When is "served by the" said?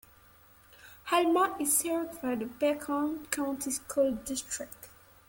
1.77-2.45